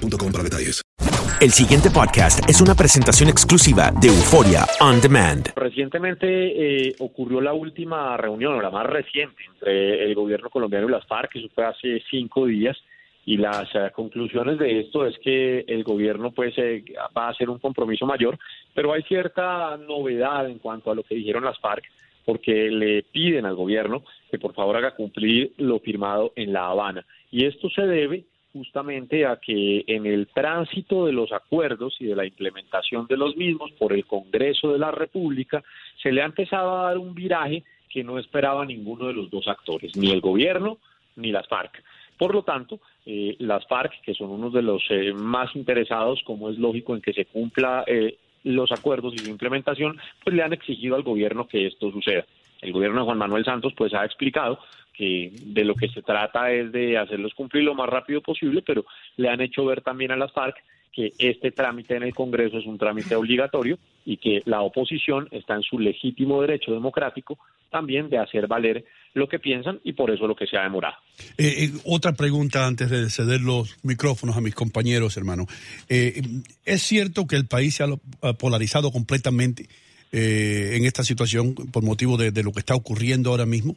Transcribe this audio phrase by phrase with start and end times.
[0.00, 0.82] para detalles.
[1.40, 5.52] El siguiente podcast es una presentación exclusiva de Euforia On Demand.
[5.56, 6.26] Recientemente
[6.88, 11.06] eh, ocurrió la última reunión, o la más reciente, entre el gobierno colombiano y las
[11.06, 12.76] FARC, eso fue hace cinco días,
[13.26, 16.84] y las eh, conclusiones de esto es que el gobierno pues eh,
[17.16, 18.38] va a hacer un compromiso mayor,
[18.74, 21.84] pero hay cierta novedad en cuanto a lo que dijeron las FARC,
[22.24, 27.04] porque le piden al gobierno que por favor haga cumplir lo firmado en La Habana.
[27.30, 32.14] Y esto se debe justamente a que en el tránsito de los acuerdos y de
[32.14, 35.62] la implementación de los mismos por el Congreso de la República
[36.00, 39.48] se le ha empezado a dar un viraje que no esperaba ninguno de los dos
[39.48, 40.78] actores, ni el gobierno
[41.16, 41.82] ni las FARC.
[42.16, 46.48] Por lo tanto, eh, las FARC, que son unos de los eh, más interesados, como
[46.48, 50.52] es lógico, en que se cumpla eh, los acuerdos y su implementación, pues le han
[50.52, 52.24] exigido al gobierno que esto suceda.
[52.62, 54.60] El gobierno de Juan Manuel Santos pues ha explicado
[54.96, 58.84] que de lo que se trata es de hacerlos cumplir lo más rápido posible, pero
[59.16, 60.56] le han hecho ver también a las FARC
[60.92, 65.54] que este trámite en el Congreso es un trámite obligatorio y que la oposición está
[65.54, 67.36] en su legítimo derecho democrático
[67.70, 68.84] también de hacer valer
[69.14, 70.94] lo que piensan y por eso lo que se ha demorado.
[71.36, 75.46] Eh, eh, otra pregunta antes de ceder los micrófonos a mis compañeros, hermano.
[75.88, 76.22] Eh,
[76.64, 79.68] ¿Es cierto que el país se ha polarizado completamente
[80.12, 83.74] eh, en esta situación por motivo de, de lo que está ocurriendo ahora mismo?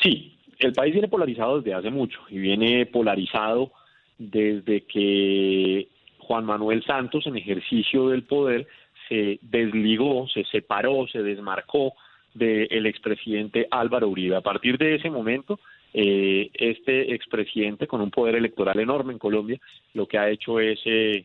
[0.00, 3.72] Sí, el país viene polarizado desde hace mucho y viene polarizado
[4.18, 8.66] desde que Juan Manuel Santos, en ejercicio del poder,
[9.08, 11.94] se desligó, se separó, se desmarcó
[12.34, 14.36] del expresidente Álvaro Uribe.
[14.36, 15.58] A partir de ese momento,
[15.94, 19.58] eh, este expresidente, con un poder electoral enorme en Colombia,
[19.94, 21.24] lo que ha hecho es eh,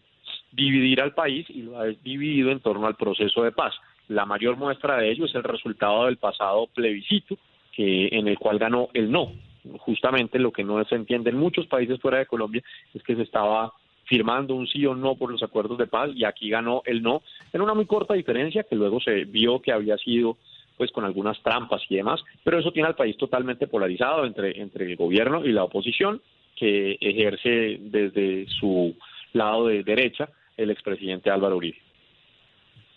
[0.52, 3.74] dividir al país y lo ha dividido en torno al proceso de paz.
[4.08, 7.38] La mayor muestra de ello es el resultado del pasado plebiscito,
[7.72, 9.32] que en el cual ganó el no.
[9.80, 13.22] Justamente lo que no se entiende en muchos países fuera de Colombia es que se
[13.22, 13.74] estaba
[14.06, 17.22] firmando un sí o no por los acuerdos de paz y aquí ganó el no
[17.54, 20.38] en una muy corta diferencia que luego se vio que había sido
[20.76, 24.86] pues con algunas trampas y demás, pero eso tiene al país totalmente polarizado entre entre
[24.86, 26.22] el gobierno y la oposición
[26.56, 28.96] que ejerce desde su
[29.34, 31.78] lado de derecha el expresidente Álvaro Uribe.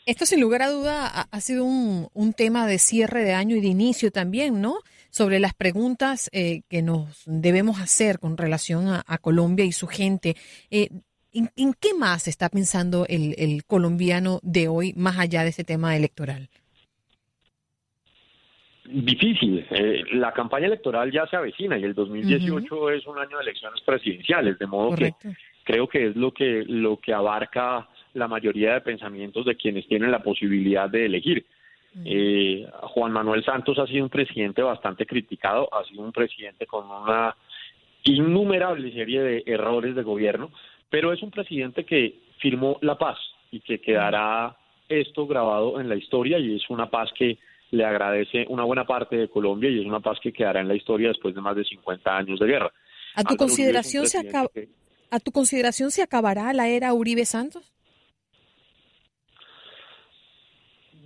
[0.07, 3.57] Esto sin lugar a duda ha, ha sido un, un, tema de cierre de año
[3.57, 4.81] y de inicio también, ¿no?
[5.09, 9.87] Sobre las preguntas eh, que nos debemos hacer con relación a, a Colombia y su
[9.87, 10.37] gente.
[10.71, 10.89] Eh,
[11.33, 15.65] ¿en, ¿en, qué más está pensando el, el, colombiano de hoy más allá de ese
[15.65, 16.51] tema electoral?
[18.85, 19.67] Difícil.
[19.71, 22.99] Eh, la campaña electoral ya se avecina y el 2018 uh -huh.
[22.99, 25.31] es un año de elecciones presidenciales, de modo Correcto.
[25.31, 29.87] que creo que es lo que lo que abarca la mayoría de pensamientos de quienes
[29.87, 31.47] tienen la posibilidad de elegir.
[32.05, 36.91] Eh, Juan Manuel Santos ha sido un presidente bastante criticado, ha sido un presidente con
[36.91, 37.37] una
[38.05, 40.51] innumerable serie de errores de gobierno,
[40.91, 43.19] pero es un presidente que firmó la paz
[43.51, 44.57] y que quedará
[44.89, 47.39] esto grabado en la historia y es una paz que
[47.71, 50.75] le agradece una buena parte de Colombia y es una paz que quedará en la
[50.75, 52.73] historia después de más de 50 años de guerra.
[53.15, 54.49] ¿A tu, consideración se, acaba,
[55.11, 57.74] ¿A tu consideración se acabará la era Uribe Santos?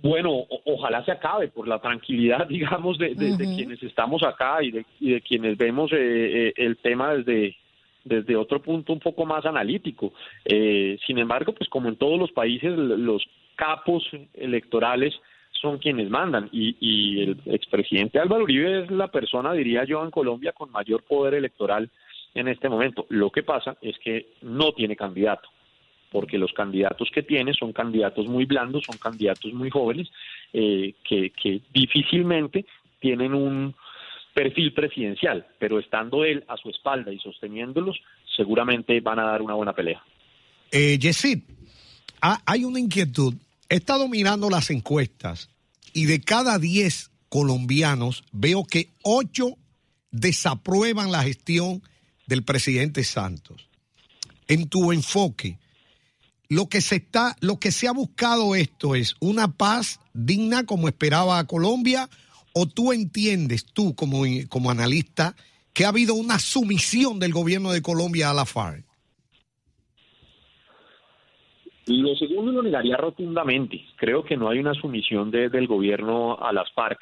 [0.01, 5.57] Bueno, ojalá se acabe por la tranquilidad, digamos, de, quienes estamos acá y de, quienes
[5.57, 7.55] vemos eh, eh, el tema desde,
[8.03, 10.13] desde otro punto un poco más analítico.
[10.45, 13.23] Eh, sin embargo, pues como en todos los países, los
[13.55, 15.13] capos electorales
[15.51, 20.11] son quienes mandan y, y el expresidente Álvaro Uribe es la persona, diría yo, en
[20.11, 21.89] Colombia con mayor poder electoral
[22.33, 23.05] en este momento.
[23.09, 25.49] Lo que pasa es que no tiene candidato
[26.11, 30.09] porque los candidatos que tiene son candidatos muy blandos, son candidatos muy jóvenes,
[30.53, 32.65] eh, que, difícilmente
[32.99, 33.75] tienen un
[34.33, 37.99] perfil presidencial, pero estando él a su espalda y sosteniéndolos,
[38.35, 40.03] seguramente van a dar una buena pelea.
[40.71, 41.39] Eh, Yesid,
[42.21, 43.33] hay una inquietud.
[43.69, 45.49] He estado mirando las encuestas
[45.93, 49.55] y de cada 10 colombianos veo que 8
[50.11, 51.81] desaprueban la gestión
[52.27, 53.67] del presidente Santos.
[54.47, 55.59] En tu enfoque,
[56.49, 60.87] lo que se está, lo que se ha buscado esto es una paz digna como
[60.87, 62.09] esperaba Colombia,
[62.53, 65.35] o tú entiendes, tú como, como analista,
[65.73, 68.83] que ha habido una sumisión del gobierno de Colombia a la FARC.
[71.85, 73.81] Lo segundo lo negaría rotundamente.
[73.95, 76.99] Creo que no hay una sumisión del gobierno a las FARC.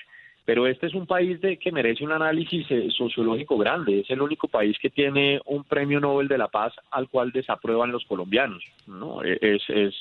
[0.48, 4.00] Pero este es un país de, que merece un análisis eh, sociológico grande.
[4.00, 7.92] Es el único país que tiene un premio Nobel de la Paz al cual desaprueban
[7.92, 8.64] los colombianos.
[8.88, 9.22] ¿no?
[9.26, 9.94] E, es, es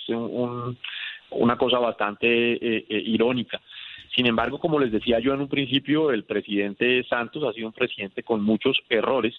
[1.31, 3.61] una cosa bastante eh, eh, irónica.
[4.15, 7.73] Sin embargo, como les decía yo en un principio, el presidente Santos ha sido un
[7.73, 9.35] presidente con muchos errores,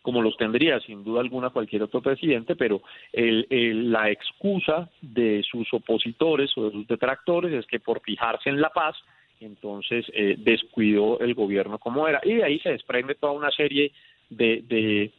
[0.00, 2.82] como los tendría sin duda alguna cualquier otro presidente, pero
[3.12, 8.70] la excusa de sus opositores o de sus detractores es que por fijarse en la
[8.70, 8.96] paz,
[9.44, 12.20] entonces eh, descuidó el gobierno como era.
[12.24, 13.92] Y de ahí se desprende toda una serie
[14.30, 15.10] de,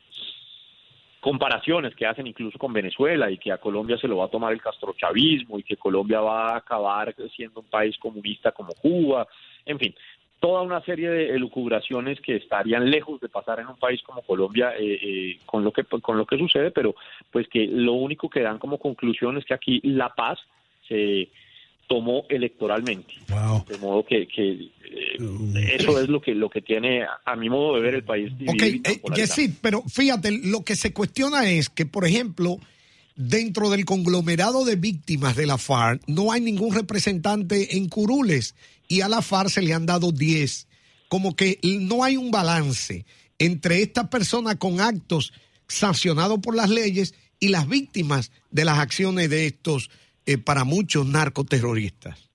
[1.19, 4.51] comparaciones que hacen incluso con Venezuela y que a Colombia se lo va a tomar
[4.51, 9.25] el castrochavismo y que Colombia va a acabar siendo un país comunista como Cuba,
[9.65, 9.95] en fin,
[10.41, 14.73] toda una serie de elucubraciones que estarían lejos de pasar en un país como Colombia
[14.77, 16.93] eh, eh, con lo que con lo que sucede, pero
[17.31, 20.39] pues que lo único que dan como conclusión es que aquí la paz
[20.89, 21.29] se
[21.87, 23.13] tomó electoralmente.
[23.67, 24.71] De modo que, eh,
[25.75, 28.31] eso es lo que lo que tiene, a mi modo de ver, el país.
[28.47, 32.57] Ok, eh, pero fíjate, lo que se cuestiona es que, por ejemplo,
[33.15, 38.55] dentro del conglomerado de víctimas de la FARC no hay ningún representante en Curules
[38.87, 40.67] y a la FARC se le han dado 10.
[41.09, 43.05] Como que no hay un balance
[43.39, 45.33] entre estas personas con actos
[45.67, 49.89] sancionados por las leyes y las víctimas de las acciones de estos
[50.25, 52.29] eh, para muchos narcoterroristas?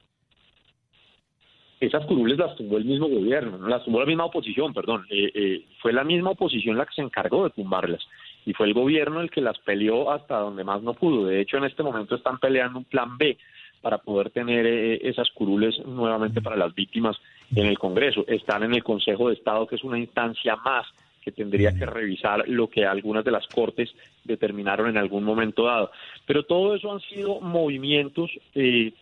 [1.80, 3.68] Esas curules las tumbó el mismo gobierno, ¿no?
[3.68, 5.06] las tumbó la misma oposición, perdón.
[5.10, 8.02] Eh, eh, fue la misma oposición la que se encargó de tumbarlas
[8.44, 11.26] y fue el gobierno el que las peleó hasta donde más no pudo.
[11.26, 13.38] De hecho, en este momento están peleando un plan B
[13.80, 17.16] para poder tener esas curules nuevamente para las víctimas
[17.54, 18.24] en el Congreso.
[18.26, 20.84] Están en el Consejo de Estado, que es una instancia más
[21.22, 23.94] que tendría que revisar lo que algunas de las cortes
[24.24, 25.90] determinaron en algún momento dado.
[26.26, 28.92] Pero todo eso han sido movimientos, eh,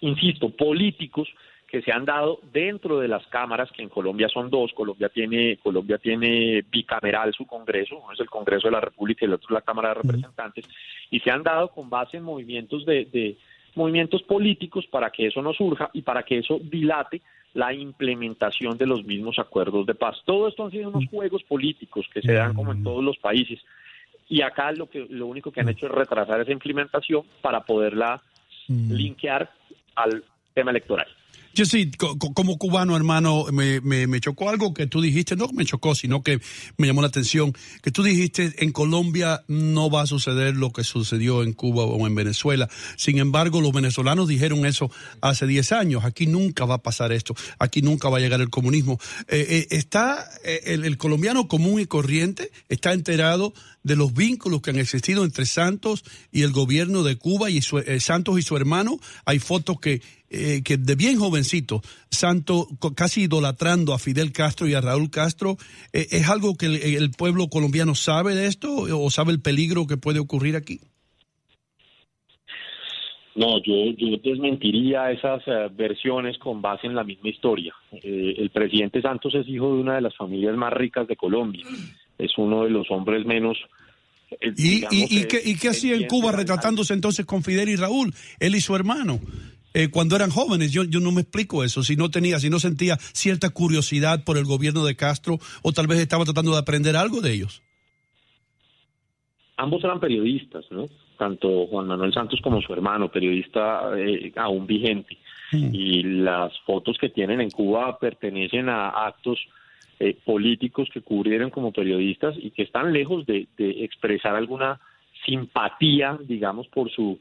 [0.00, 1.28] insisto, políticos
[1.74, 5.56] que se han dado dentro de las cámaras, que en Colombia son dos, Colombia tiene,
[5.56, 9.48] Colombia tiene bicameral su Congreso, uno es el Congreso de la República y el otro
[9.48, 10.66] es la Cámara de Representantes,
[11.10, 13.36] y se han dado con base en movimientos de, de
[13.74, 17.22] movimientos políticos para que eso no surja y para que eso dilate
[17.54, 20.18] la implementación de los mismos acuerdos de paz.
[20.24, 23.60] Todo esto han sido unos juegos políticos que se dan como en todos los países
[24.28, 28.20] y acá lo que lo único que han hecho es retrasar esa implementación para poderla
[28.68, 29.50] linkear
[29.94, 31.06] al tema electoral.
[31.54, 31.90] Yo sí,
[32.34, 36.40] como cubano, hermano, me, me, chocó algo que tú dijiste, no me chocó, sino que
[36.78, 40.82] me llamó la atención, que tú dijiste en Colombia no va a suceder lo que
[40.82, 42.68] sucedió en Cuba o en Venezuela.
[42.96, 47.36] Sin embargo, los venezolanos dijeron eso hace 10 años, aquí nunca va a pasar esto,
[47.60, 48.98] aquí nunca va a llegar el comunismo.
[49.28, 54.70] Eh, eh, está eh, el, colombiano común y corriente, está enterado de los vínculos que
[54.70, 58.98] han existido entre Santos y el gobierno de Cuba y Santos y su hermano.
[59.24, 60.00] Hay fotos que
[60.36, 65.56] eh, que de bien jovencito, Santo casi idolatrando a Fidel Castro y a Raúl Castro,
[65.92, 69.96] eh, ¿es algo que el, pueblo colombiano sabe de esto o sabe el peligro que
[69.96, 70.80] puede ocurrir aquí?
[73.36, 77.72] No, yo, yo desmentiría esas eh, versiones con base en la misma historia.
[78.02, 81.64] el presidente Santos es hijo de una de las familias más ricas de Colombia.
[82.18, 83.58] Es uno de los hombres menos...
[84.40, 87.42] eh, ¿Y, digamos, y, y eh, qué, y qué hacía en Cuba retratándose entonces con
[87.42, 89.20] Fidel y Raúl, él y su hermano?
[89.74, 92.60] eh, cuando eran jóvenes, yo, yo no me explico eso, si no tenía, si no
[92.60, 96.96] sentía cierta curiosidad por el gobierno de Castro o tal vez estaba tratando de aprender
[96.96, 97.62] algo de ellos.
[99.56, 100.86] ambos eran periodistas, ¿no?
[101.18, 105.18] Tanto Juan Manuel Santos como su hermano, periodista eh, aún vigente.
[105.52, 109.38] Y las fotos que tienen en Cuba pertenecen a actos
[110.00, 114.80] eh, políticos que cubrieron como periodistas y que están lejos de, de expresar alguna
[115.24, 117.18] simpatía, digamos, por su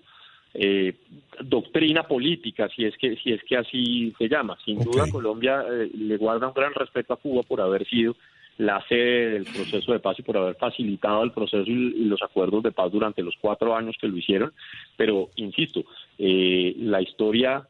[0.54, 0.94] eh,
[1.42, 4.58] doctrina política, si es que si es que así se llama.
[4.64, 8.16] Sin duda, Colombia eh, le guarda un gran respeto a Cuba por haber sido
[8.60, 12.22] la sede del proceso de paz y por haber facilitado el proceso y, y los
[12.22, 14.54] acuerdos de paz durante los cuatro años que lo hicieron.
[14.96, 15.84] Pero, insisto,
[16.20, 17.68] eh, la historia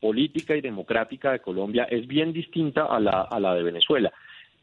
[0.00, 4.12] política y democrática de Colombia es bien distinta a la, a la de Venezuela.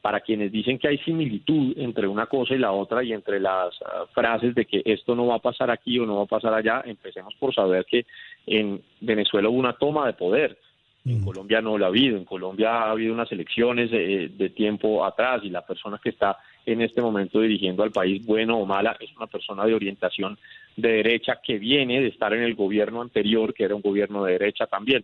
[0.06, 3.74] Para quienes dicen que hay similitud entre una cosa y la otra y entre las
[3.84, 6.54] ah, frases de que esto no va a pasar aquí o no va a pasar
[6.54, 8.06] allá, empecemos por saber que
[8.46, 10.60] en Venezuela hubo una toma de poder.
[11.06, 12.18] En Colombia no lo ha habido.
[12.18, 16.38] En Colombia ha habido unas elecciones eh, de tiempo atrás y la persona que está
[16.68, 20.38] en este momento dirigiendo al país, bueno o mala, es una persona de orientación
[20.78, 24.34] de derecha que viene de estar en el gobierno anterior, que era un gobierno de
[24.34, 25.04] derecha también.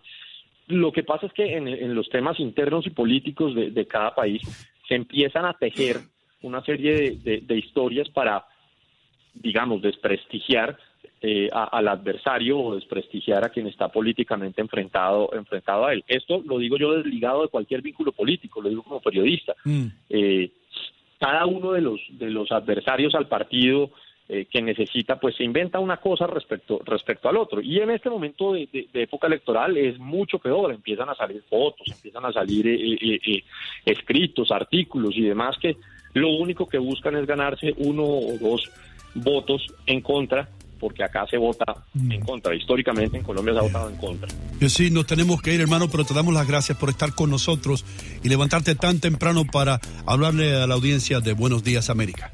[0.67, 4.13] Lo que pasa es que en, en los temas internos y políticos de, de cada
[4.13, 4.43] país
[4.88, 5.97] se empiezan a tejer
[6.41, 8.45] una serie de, de- de historias para,
[9.33, 10.77] digamos, desprestigiar
[11.23, 16.03] eh, a- al adversario o desprestigiar a quien está políticamente enfrentado, enfrentado a él.
[16.07, 19.55] Esto lo digo yo desligado de cualquier vínculo político, lo digo como periodista.
[20.09, 20.50] Eh,
[21.19, 23.91] cada uno de los, de los adversarios al partido
[24.33, 27.59] eh, que necesita, pues se inventa una cosa respecto, respecto al otro.
[27.61, 31.43] Y en este momento de, de- de época electoral es mucho peor, empiezan a salir
[31.50, 33.43] fotos, empiezan a salir eh, eh, eh,
[33.85, 35.75] escritos, artículos y demás que
[36.13, 38.69] lo único que buscan es ganarse uno o dos
[39.15, 40.47] votos en contra,
[40.79, 41.65] porque acá se vota
[42.09, 42.55] en contra.
[42.55, 44.27] Históricamente en Colombia se ha votado en contra.
[44.59, 47.29] Que sí, nos tenemos que ir, hermano, pero te damos las gracias por estar con
[47.29, 47.85] nosotros
[48.23, 52.33] y levantarte tan temprano para hablarle a la audiencia de Buenos Días América.